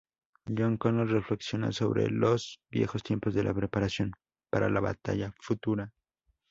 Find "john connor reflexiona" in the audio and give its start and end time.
0.47-1.71